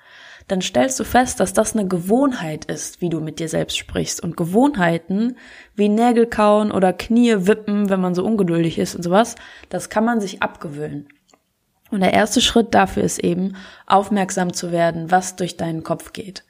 dann 0.47 0.61
stellst 0.61 0.99
du 0.99 1.05
fest, 1.05 1.39
dass 1.39 1.53
das 1.53 1.73
eine 1.73 1.87
Gewohnheit 1.87 2.65
ist, 2.65 3.01
wie 3.01 3.09
du 3.09 3.21
mit 3.21 3.39
dir 3.39 3.47
selbst 3.47 3.77
sprichst. 3.77 4.21
Und 4.21 4.35
Gewohnheiten 4.35 5.37
wie 5.75 5.89
Nägel 5.89 6.27
kauen 6.27 6.71
oder 6.71 6.91
Knie 6.91 7.47
wippen, 7.47 7.89
wenn 7.89 8.01
man 8.01 8.13
so 8.13 8.25
ungeduldig 8.25 8.77
ist 8.77 8.95
und 8.95 9.03
sowas, 9.03 9.35
das 9.69 9.89
kann 9.89 10.03
man 10.03 10.19
sich 10.19 10.43
abgewöhnen. 10.43 11.07
Und 11.91 12.01
der 12.01 12.13
erste 12.13 12.41
Schritt 12.41 12.73
dafür 12.73 13.03
ist 13.03 13.19
eben, 13.19 13.55
aufmerksam 13.87 14.53
zu 14.53 14.71
werden, 14.71 15.11
was 15.11 15.35
durch 15.35 15.57
deinen 15.57 15.83
Kopf 15.83 16.11
geht 16.11 16.43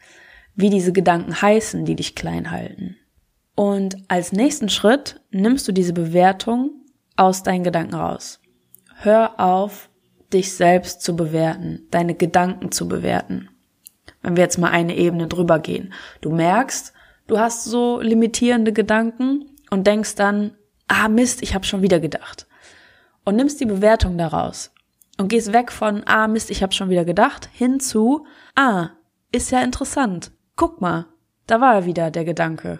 wie 0.55 0.69
diese 0.69 0.93
Gedanken 0.93 1.41
heißen, 1.41 1.85
die 1.85 1.95
dich 1.95 2.15
klein 2.15 2.51
halten. 2.51 2.97
Und 3.55 3.97
als 4.07 4.31
nächsten 4.31 4.69
Schritt 4.69 5.21
nimmst 5.31 5.67
du 5.67 5.71
diese 5.71 5.93
Bewertung 5.93 6.71
aus 7.15 7.43
deinen 7.43 7.63
Gedanken 7.63 7.95
raus. 7.95 8.39
Hör 8.97 9.39
auf, 9.39 9.89
dich 10.31 10.53
selbst 10.53 11.01
zu 11.01 11.15
bewerten, 11.15 11.87
deine 11.91 12.15
Gedanken 12.15 12.71
zu 12.71 12.87
bewerten. 12.87 13.49
Wenn 14.21 14.35
wir 14.35 14.43
jetzt 14.43 14.57
mal 14.57 14.71
eine 14.71 14.95
Ebene 14.95 15.27
drüber 15.27 15.59
gehen. 15.59 15.93
Du 16.21 16.31
merkst, 16.31 16.93
du 17.27 17.37
hast 17.37 17.65
so 17.65 17.99
limitierende 18.01 18.73
Gedanken 18.73 19.51
und 19.69 19.85
denkst 19.85 20.15
dann, 20.15 20.55
ah 20.87 21.07
Mist, 21.09 21.43
ich 21.43 21.53
habe 21.53 21.65
schon 21.65 21.81
wieder 21.81 21.99
gedacht. 21.99 22.47
Und 23.25 23.35
nimmst 23.35 23.59
die 23.59 23.65
Bewertung 23.65 24.17
daraus 24.17 24.73
und 25.17 25.27
gehst 25.27 25.53
weg 25.53 25.71
von, 25.71 26.03
ah 26.05 26.27
Mist, 26.27 26.49
ich 26.49 26.63
habe 26.63 26.73
schon 26.73 26.89
wieder 26.89 27.05
gedacht, 27.05 27.49
hin 27.53 27.79
zu, 27.79 28.25
ah, 28.55 28.89
ist 29.31 29.51
ja 29.51 29.61
interessant 29.61 30.31
guck 30.55 30.81
mal, 30.81 31.07
da 31.47 31.61
war 31.61 31.75
er 31.75 31.85
wieder, 31.85 32.11
der 32.11 32.25
Gedanke. 32.25 32.79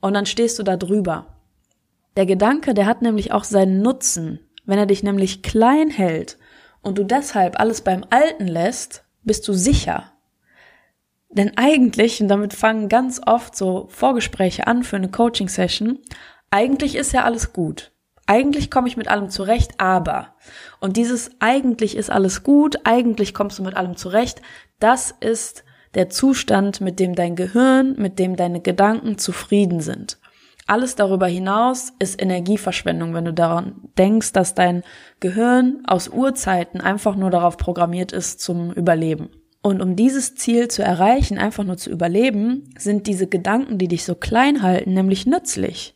Und 0.00 0.14
dann 0.14 0.26
stehst 0.26 0.58
du 0.58 0.62
da 0.62 0.76
drüber. 0.76 1.34
Der 2.16 2.26
Gedanke, 2.26 2.74
der 2.74 2.86
hat 2.86 3.02
nämlich 3.02 3.32
auch 3.32 3.44
seinen 3.44 3.82
Nutzen. 3.82 4.40
Wenn 4.64 4.78
er 4.78 4.86
dich 4.86 5.02
nämlich 5.02 5.42
klein 5.42 5.90
hält 5.90 6.38
und 6.82 6.98
du 6.98 7.04
deshalb 7.04 7.58
alles 7.58 7.82
beim 7.82 8.04
Alten 8.10 8.46
lässt, 8.46 9.04
bist 9.22 9.46
du 9.48 9.52
sicher. 9.52 10.12
Denn 11.28 11.56
eigentlich, 11.56 12.20
und 12.20 12.28
damit 12.28 12.54
fangen 12.54 12.88
ganz 12.88 13.20
oft 13.26 13.56
so 13.56 13.88
Vorgespräche 13.90 14.66
an 14.66 14.84
für 14.84 14.96
eine 14.96 15.10
Coaching-Session, 15.10 15.98
eigentlich 16.50 16.94
ist 16.94 17.12
ja 17.12 17.24
alles 17.24 17.52
gut. 17.52 17.90
Eigentlich 18.26 18.70
komme 18.70 18.88
ich 18.88 18.96
mit 18.96 19.08
allem 19.08 19.28
zurecht, 19.28 19.72
aber. 19.78 20.36
Und 20.80 20.96
dieses 20.96 21.32
eigentlich 21.40 21.96
ist 21.96 22.10
alles 22.10 22.42
gut, 22.42 22.78
eigentlich 22.84 23.34
kommst 23.34 23.58
du 23.58 23.64
mit 23.64 23.76
allem 23.76 23.96
zurecht, 23.96 24.40
das 24.78 25.12
ist 25.20 25.64
der 25.94 26.10
Zustand, 26.10 26.80
mit 26.80 27.00
dem 27.00 27.14
dein 27.14 27.36
Gehirn, 27.36 27.94
mit 27.96 28.18
dem 28.18 28.36
deine 28.36 28.60
Gedanken 28.60 29.18
zufrieden 29.18 29.80
sind. 29.80 30.18
Alles 30.66 30.96
darüber 30.96 31.26
hinaus 31.26 31.92
ist 31.98 32.20
Energieverschwendung, 32.20 33.12
wenn 33.12 33.26
du 33.26 33.34
daran 33.34 33.74
denkst, 33.98 34.32
dass 34.32 34.54
dein 34.54 34.82
Gehirn 35.20 35.82
aus 35.86 36.08
Urzeiten 36.08 36.80
einfach 36.80 37.16
nur 37.16 37.30
darauf 37.30 37.58
programmiert 37.58 38.12
ist 38.12 38.40
zum 38.40 38.72
Überleben. 38.72 39.28
Und 39.60 39.82
um 39.82 39.96
dieses 39.96 40.34
Ziel 40.34 40.68
zu 40.68 40.82
erreichen, 40.82 41.38
einfach 41.38 41.64
nur 41.64 41.76
zu 41.76 41.90
überleben, 41.90 42.70
sind 42.78 43.06
diese 43.06 43.26
Gedanken, 43.26 43.78
die 43.78 43.88
dich 43.88 44.04
so 44.04 44.14
klein 44.14 44.62
halten, 44.62 44.94
nämlich 44.94 45.26
nützlich. 45.26 45.94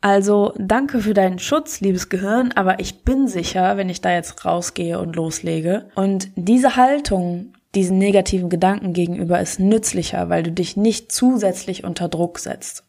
Also 0.00 0.52
danke 0.58 1.00
für 1.00 1.14
deinen 1.14 1.38
Schutz, 1.38 1.80
liebes 1.80 2.08
Gehirn, 2.08 2.52
aber 2.54 2.78
ich 2.78 3.04
bin 3.04 3.26
sicher, 3.26 3.76
wenn 3.76 3.88
ich 3.88 4.00
da 4.00 4.12
jetzt 4.12 4.44
rausgehe 4.44 4.98
und 5.00 5.16
loslege. 5.16 5.86
Und 5.94 6.28
diese 6.36 6.76
Haltung 6.76 7.54
diesen 7.74 7.98
negativen 7.98 8.48
Gedanken 8.48 8.92
gegenüber 8.92 9.40
ist 9.40 9.60
nützlicher, 9.60 10.28
weil 10.28 10.42
du 10.42 10.52
dich 10.52 10.76
nicht 10.76 11.12
zusätzlich 11.12 11.84
unter 11.84 12.08
Druck 12.08 12.38
setzt. 12.38 12.84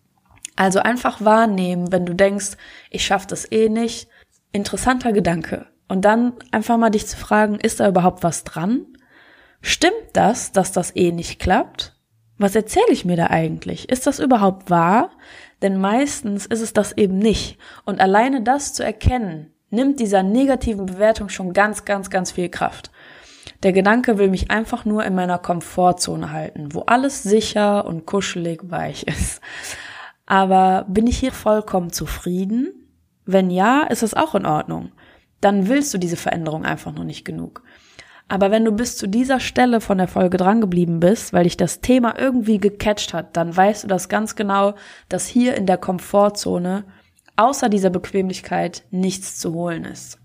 Also 0.55 0.79
einfach 0.79 1.23
wahrnehmen, 1.23 1.91
wenn 1.91 2.05
du 2.05 2.13
denkst, 2.13 2.57
ich 2.89 3.05
schaff 3.05 3.27
das 3.27 3.51
eh 3.51 3.69
nicht. 3.69 4.07
Interessanter 4.51 5.11
Gedanke. 5.11 5.65
Und 5.87 6.05
dann 6.05 6.33
einfach 6.51 6.77
mal 6.77 6.89
dich 6.89 7.07
zu 7.07 7.17
fragen, 7.17 7.55
ist 7.55 7.79
da 7.79 7.87
überhaupt 7.87 8.23
was 8.23 8.43
dran? 8.43 8.85
Stimmt 9.61 9.93
das, 10.13 10.51
dass 10.51 10.71
das 10.71 10.95
eh 10.95 11.11
nicht 11.11 11.39
klappt? 11.39 11.93
Was 12.37 12.55
erzähle 12.55 12.91
ich 12.91 13.05
mir 13.05 13.17
da 13.17 13.27
eigentlich? 13.27 13.89
Ist 13.89 14.07
das 14.07 14.19
überhaupt 14.19 14.69
wahr? 14.69 15.11
Denn 15.61 15.77
meistens 15.79 16.45
ist 16.45 16.61
es 16.61 16.73
das 16.73 16.91
eben 16.97 17.17
nicht. 17.17 17.57
Und 17.85 17.99
alleine 17.99 18.41
das 18.41 18.73
zu 18.73 18.83
erkennen, 18.83 19.53
nimmt 19.69 19.99
dieser 19.99 20.23
negativen 20.23 20.85
Bewertung 20.85 21.29
schon 21.29 21.53
ganz, 21.53 21.85
ganz, 21.85 22.09
ganz 22.09 22.31
viel 22.31 22.49
Kraft. 22.49 22.91
Der 23.63 23.73
Gedanke 23.73 24.17
will 24.17 24.29
mich 24.29 24.51
einfach 24.51 24.85
nur 24.85 25.05
in 25.05 25.15
meiner 25.15 25.37
Komfortzone 25.37 26.31
halten, 26.31 26.73
wo 26.73 26.81
alles 26.81 27.23
sicher 27.23 27.85
und 27.85 28.05
kuschelig 28.05 28.61
weich 28.63 29.03
ist. 29.03 29.41
Aber 30.25 30.85
bin 30.87 31.07
ich 31.07 31.17
hier 31.17 31.31
vollkommen 31.31 31.91
zufrieden? 31.91 32.73
Wenn 33.25 33.49
ja, 33.49 33.83
ist 33.83 34.03
es 34.03 34.13
auch 34.13 34.35
in 34.35 34.45
Ordnung. 34.45 34.91
Dann 35.41 35.67
willst 35.67 35.93
du 35.93 35.97
diese 35.97 36.17
Veränderung 36.17 36.65
einfach 36.65 36.93
noch 36.93 37.03
nicht 37.03 37.25
genug. 37.25 37.63
Aber 38.27 38.49
wenn 38.49 38.65
du 38.65 38.71
bis 38.71 38.97
zu 38.97 39.07
dieser 39.07 39.39
Stelle 39.39 39.81
von 39.81 39.99
der 39.99 40.07
Folge 40.07 40.37
drangeblieben 40.37 40.99
bist, 40.99 41.31
weil 41.31 41.43
dich 41.43 41.57
das 41.57 41.81
Thema 41.81 42.17
irgendwie 42.17 42.57
gecatcht 42.57 43.13
hat, 43.13 43.37
dann 43.37 43.55
weißt 43.55 43.83
du 43.83 43.87
das 43.87 44.09
ganz 44.09 44.35
genau, 44.35 44.73
dass 45.09 45.27
hier 45.27 45.55
in 45.55 45.67
der 45.67 45.77
Komfortzone 45.77 46.85
außer 47.35 47.69
dieser 47.69 47.91
Bequemlichkeit 47.91 48.83
nichts 48.89 49.37
zu 49.37 49.53
holen 49.53 49.85
ist. 49.85 50.19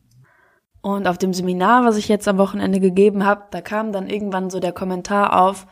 Und 0.82 1.06
auf 1.06 1.18
dem 1.18 1.34
Seminar, 1.34 1.84
was 1.84 1.96
ich 1.96 2.08
jetzt 2.08 2.26
am 2.26 2.38
Wochenende 2.38 2.80
gegeben 2.80 3.25
habe, 3.25 3.44
da 3.50 3.60
kam 3.60 3.92
dann 3.92 4.08
irgendwann 4.08 4.50
so 4.50 4.60
der 4.60 4.72
Kommentar 4.72 5.40
auf, 5.42 5.66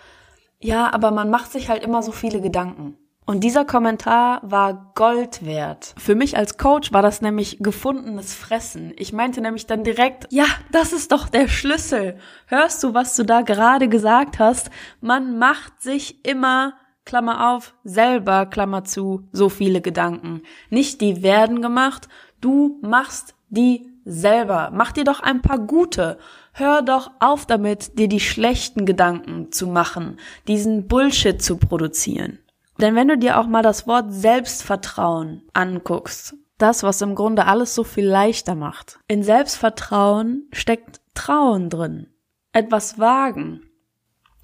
ja, 0.60 0.92
aber 0.92 1.10
man 1.10 1.30
macht 1.30 1.52
sich 1.52 1.68
halt 1.68 1.82
immer 1.82 2.02
so 2.02 2.12
viele 2.12 2.40
Gedanken. 2.40 2.96
Und 3.24 3.44
dieser 3.44 3.66
Kommentar 3.66 4.40
war 4.42 4.92
Gold 4.94 5.44
wert. 5.44 5.94
Für 5.98 6.14
mich 6.14 6.38
als 6.38 6.56
Coach 6.56 6.94
war 6.94 7.02
das 7.02 7.20
nämlich 7.20 7.58
gefundenes 7.60 8.32
Fressen. 8.34 8.94
Ich 8.96 9.12
meinte 9.12 9.42
nämlich 9.42 9.66
dann 9.66 9.84
direkt, 9.84 10.26
ja, 10.30 10.46
das 10.72 10.94
ist 10.94 11.12
doch 11.12 11.28
der 11.28 11.46
Schlüssel. 11.46 12.16
Hörst 12.46 12.82
du, 12.82 12.94
was 12.94 13.14
du 13.16 13.24
da 13.24 13.42
gerade 13.42 13.88
gesagt 13.88 14.38
hast? 14.38 14.70
Man 15.02 15.38
macht 15.38 15.82
sich 15.82 16.24
immer 16.26 16.72
Klammer 17.04 17.52
auf, 17.52 17.74
selber, 17.84 18.46
Klammer 18.46 18.84
zu, 18.84 19.28
so 19.30 19.50
viele 19.50 19.82
Gedanken. 19.82 20.42
Nicht 20.70 21.02
die 21.02 21.22
werden 21.22 21.60
gemacht, 21.60 22.08
du 22.40 22.78
machst 22.80 23.34
die 23.50 23.92
selber. 24.08 24.70
Mach 24.72 24.92
dir 24.92 25.04
doch 25.04 25.20
ein 25.20 25.42
paar 25.42 25.58
gute. 25.58 26.18
Hör 26.52 26.82
doch 26.82 27.10
auf 27.20 27.46
damit, 27.46 27.98
dir 27.98 28.08
die 28.08 28.20
schlechten 28.20 28.86
Gedanken 28.86 29.52
zu 29.52 29.66
machen, 29.66 30.18
diesen 30.48 30.88
Bullshit 30.88 31.40
zu 31.40 31.58
produzieren. 31.58 32.38
Denn 32.80 32.94
wenn 32.94 33.08
du 33.08 33.18
dir 33.18 33.38
auch 33.38 33.46
mal 33.46 33.62
das 33.62 33.86
Wort 33.86 34.12
Selbstvertrauen 34.12 35.42
anguckst, 35.52 36.34
das, 36.58 36.82
was 36.82 37.02
im 37.02 37.14
Grunde 37.14 37.46
alles 37.46 37.74
so 37.74 37.84
viel 37.84 38.06
leichter 38.06 38.54
macht. 38.54 38.98
In 39.06 39.22
Selbstvertrauen 39.22 40.48
steckt 40.52 41.00
Trauen 41.14 41.70
drin. 41.70 42.08
Etwas 42.52 42.98
wagen. 42.98 43.62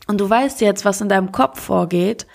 Und 0.06 0.21
du 0.21 0.28
weißt 0.28 0.61
jetzt, 0.61 0.85
was 0.85 1.00
in 1.00 1.09
deinem 1.09 1.33
Kopf 1.33 1.61
vorgeht, 1.61 2.26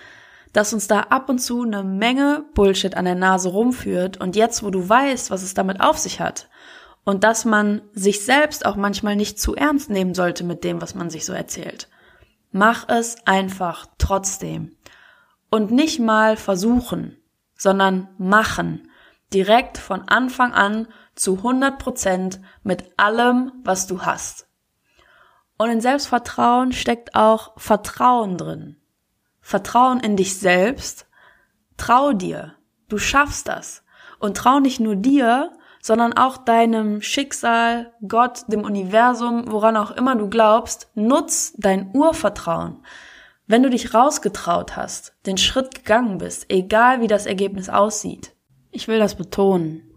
dass 0.54 0.74
uns 0.74 0.88
da 0.88 1.02
ab 1.02 1.30
und 1.30 1.40
zu 1.40 1.64
eine 1.64 1.84
Menge 1.84 2.44
Bullshit 2.56 2.98
an 2.98 3.06
der 3.06 3.16
Nase 3.16 3.50
rumführt 3.50 4.18
und 4.18 4.36
jetzt, 4.36 4.64
wo 4.64 4.72
du 4.72 4.88
weißt, 4.88 5.30
was 5.30 5.44
es 5.44 5.54
damit 5.54 5.80
auf 5.80 5.98
sich 5.98 6.20
hat 6.20 6.50
und 7.10 7.24
dass 7.24 7.44
man 7.44 7.82
sich 7.92 8.24
selbst 8.24 8.68
auch 8.68 8.76
manchmal 8.76 9.16
nicht 9.16 9.40
zu 9.40 9.56
ernst 9.56 9.90
nehmen 9.90 10.14
sollte 10.14 10.44
mit 10.44 10.64
dem, 10.64 10.80
was 10.80 10.94
man 10.94 11.10
sich 11.10 11.26
so 11.26 11.34
erzählt. 11.34 11.90
Mach 12.52 12.88
es 12.88 13.26
einfach 13.26 13.88
trotzdem 13.98 14.78
und 15.50 15.72
nicht 15.72 16.00
mal 16.00 16.38
versuchen, 16.38 17.18
sondern 17.58 18.10
machen. 18.20 18.92
Direkt 19.34 19.80
von 19.80 20.08
Anfang 20.08 20.54
an 20.54 20.88
zu 21.16 21.38
100 21.38 21.80
Prozent 21.80 22.42
mit 22.62 22.84
allem, 22.98 23.54
was 23.64 23.88
du 23.88 24.04
hast. 24.04 24.48
Und 25.58 25.72
in 25.72 25.82
Selbstvertrauen 25.82 26.74
steckt 26.74 27.16
auch 27.16 27.60
Vertrauen 27.60 28.38
drin. 28.38 28.78
Vertrauen 29.42 30.00
in 30.00 30.16
dich 30.16 30.38
selbst. 30.38 31.08
Trau 31.76 32.14
dir. 32.14 32.54
Du 32.88 33.00
schaffst 33.00 33.48
das. 33.48 33.84
Und 34.20 34.38
trau 34.38 34.60
nicht 34.60 34.80
nur 34.80 34.96
dir, 34.96 35.54
sondern 35.82 36.14
auch 36.14 36.38
deinem 36.38 37.02
Schicksal, 37.02 37.94
Gott, 38.08 38.44
dem 38.48 38.64
Universum, 38.64 39.46
woran 39.52 39.78
auch 39.78 39.92
immer 39.92 40.16
du 40.16 40.30
glaubst. 40.30 40.90
Nutz 40.96 41.54
dein 41.58 41.92
Urvertrauen. 41.96 42.84
Wenn 43.48 43.64
du 43.64 43.70
dich 43.70 43.94
rausgetraut 43.94 44.76
hast, 44.76 45.14
den 45.26 45.38
Schritt 45.38 45.74
gegangen 45.74 46.20
bist, 46.20 46.46
egal 46.50 47.02
wie 47.02 47.08
das 47.08 47.26
Ergebnis 47.26 47.70
aussieht, 47.70 48.36
ich 48.72 48.88
will 48.88 49.00
das 49.00 49.16
betonen, 49.16 49.90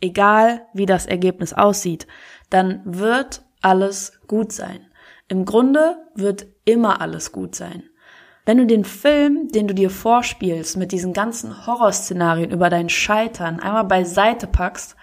egal 0.00 0.66
wie 0.72 0.86
das 0.86 1.06
Ergebnis 1.06 1.52
aussieht, 1.52 2.06
dann 2.50 2.82
wird 2.84 3.42
alles 3.62 4.20
gut 4.26 4.52
sein. 4.52 4.86
Im 5.28 5.44
Grunde 5.44 5.96
wird 6.14 6.46
immer 6.64 7.00
alles 7.00 7.30
gut 7.30 7.54
sein. 7.54 7.84
Wenn 8.44 8.58
du 8.58 8.66
den 8.66 8.84
Film, 8.84 9.48
den 9.48 9.66
du 9.66 9.74
dir 9.74 9.90
vorspielst, 9.90 10.76
mit 10.76 10.92
diesen 10.92 11.12
ganzen 11.12 11.66
Horrorszenarien 11.66 12.50
über 12.50 12.70
dein 12.70 12.88
Scheitern 12.88 13.60
einmal 13.60 13.84
beiseite 13.84 14.46
packst 14.46 14.95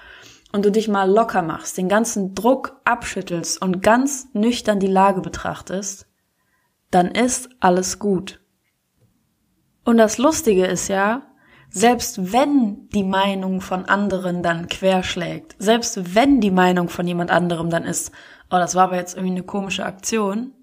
und 0.54 0.64
du 0.64 0.72
dich 0.72 0.88
mal 0.88 1.10
locker 1.10 1.42
machst, 1.42 1.78
den 1.78 1.90
ganzen 1.90 2.36
Druck 2.36 2.80
abschüttelst 2.86 3.62
und 3.62 3.84
ganz 3.84 4.30
nüchtern 4.34 4.80
die 4.80 4.88
Lage 4.88 5.20
betrachtest, 5.20 6.08
dann 6.92 7.08
ist 7.08 7.50
alles 7.60 8.00
gut. 8.00 8.40
Und 9.84 9.98
das 9.98 10.18
Lustige 10.18 10.66
ist 10.66 10.88
ja, 10.88 11.24
selbst 11.70 12.32
wenn 12.32 12.88
die 12.90 13.04
Meinung 13.04 13.60
von 13.60 13.86
anderen 13.86 14.44
dann 14.44 14.68
querschlägt, 14.68 15.56
selbst 15.58 16.16
wenn 16.16 16.40
die 16.40 16.52
Meinung 16.52 16.88
von 16.88 17.08
jemand 17.08 17.32
anderem 17.32 17.72
dann 17.72 17.84
ist, 17.84 18.12
oh, 18.52 18.58
das 18.58 18.76
war 18.76 18.86
aber 18.86 18.98
jetzt 18.98 19.16
irgendwie 19.16 19.36
eine 19.36 19.44
komische 19.44 19.86
Aktion, 19.86 20.54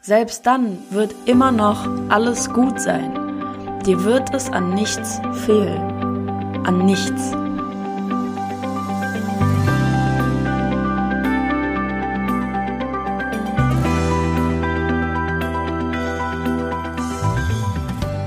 selbst 0.00 0.46
dann 0.46 0.78
wird 0.90 1.12
immer 1.26 1.50
noch 1.50 1.88
alles 2.08 2.50
gut 2.50 2.80
sein. 2.80 3.80
Dir 3.84 4.04
wird 4.04 4.32
es 4.32 4.48
an 4.48 4.74
nichts 4.74 5.20
fehlen. 5.44 6.62
An 6.64 6.86
nichts. 6.86 7.34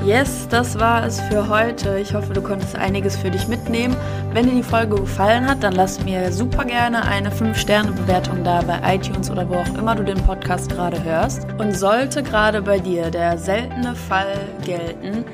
Yes, 0.07 0.47
das 0.49 0.79
war 0.79 1.05
es 1.05 1.19
für 1.19 1.49
heute. 1.49 1.99
Ich 1.99 2.13
hoffe, 2.13 2.31
du 2.31 2.41
konntest 2.41 2.77
einiges 2.77 3.17
für 3.17 3.29
dich 3.29 3.49
mitnehmen. 3.49 3.93
Wenn 4.31 4.45
dir 4.45 4.55
die 4.55 4.63
Folge 4.63 4.95
gefallen 4.95 5.45
hat, 5.45 5.61
dann 5.63 5.73
lass 5.73 6.01
mir 6.01 6.31
super 6.31 6.63
gerne 6.63 7.03
eine 7.03 7.29
5-Sterne-Bewertung 7.29 8.41
da 8.45 8.61
bei 8.61 8.95
iTunes 8.95 9.29
oder 9.29 9.49
wo 9.49 9.55
auch 9.55 9.77
immer 9.77 9.95
du 9.95 10.05
den 10.05 10.23
Podcast 10.23 10.71
gerade 10.71 11.03
hörst. 11.03 11.45
Und 11.57 11.73
sollte 11.73 12.23
gerade 12.23 12.61
bei 12.61 12.79
dir 12.79 13.11
der 13.11 13.37
seltene 13.37 13.95
Fall 13.95 14.33
gelten, 14.63 15.25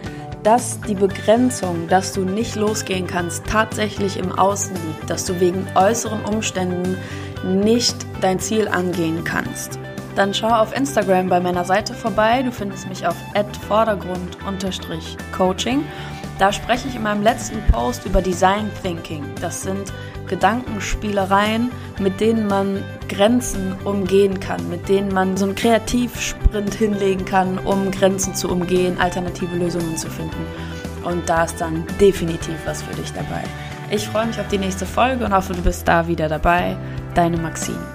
dass 0.42 0.82
die 0.82 0.96
Begrenzung, 0.96 1.88
dass 1.88 2.12
du 2.12 2.22
nicht 2.22 2.56
losgehen 2.56 3.06
kannst, 3.06 3.46
tatsächlich 3.46 4.18
im 4.18 4.32
Außen 4.32 4.74
liegt, 4.74 5.08
dass 5.08 5.26
du 5.26 5.40
wegen 5.40 5.68
äußeren 5.76 6.26
Umständen 6.26 6.98
nicht 7.62 8.08
dein 8.22 8.40
Ziel 8.40 8.68
angehen 8.68 9.24
kannst 9.24 9.78
dann 10.16 10.34
schau 10.34 10.50
auf 10.50 10.76
Instagram 10.76 11.30
bei 11.30 11.40
meiner 11.40 11.66
Seite 11.66 11.94
vorbei. 11.94 12.42
Du 12.44 12.52
findest 12.52 12.90
mich 12.90 13.06
auf 13.06 13.16
vordergrund-coaching. 13.68 15.84
Da 16.40 16.52
spreche 16.52 16.88
ich 16.88 16.96
in 16.96 17.04
meinem 17.04 17.22
letzten 17.22 17.62
Post 17.72 18.06
über 18.06 18.22
Design 18.22 18.70
Thinking. 18.82 19.24
Das 19.40 19.62
sind 19.62 19.94
Gedankenspielereien, 20.28 21.72
mit 22.00 22.20
denen 22.20 22.48
man 22.48 22.84
Grenzen 23.08 23.76
umgehen 23.84 24.40
kann, 24.40 24.68
mit 24.70 24.90
denen 24.90 25.14
man 25.14 25.38
so 25.38 25.46
einen 25.46 25.56
Kreativsprint 25.56 26.74
hinlegen 26.74 27.26
kann, 27.26 27.60
um 27.60 27.92
Grenzen 27.92 28.34
zu 28.34 28.50
umgehen, 28.50 29.00
alternative 29.00 29.56
Lösungen 29.56 29.96
zu 29.96 30.10
finden. 30.10 30.46
Und 31.04 31.28
da 31.30 31.44
ist 31.44 31.60
dann 31.60 31.86
definitiv 32.00 32.56
was 32.66 32.82
für 32.82 32.96
dich 32.96 33.12
dabei. 33.14 33.44
Ich 33.92 34.08
freue 34.08 34.28
mich 34.28 34.40
auf 34.40 34.48
die 34.48 34.58
nächste 34.58 34.86
Folge 34.86 35.26
und 35.26 35.34
hoffe, 35.34 35.54
du 35.54 35.62
bist 35.62 35.88
da 35.88 36.08
wieder 36.08 36.30
dabei. 36.30 36.78
Deine 37.14 37.38
Maxine. 37.38 37.93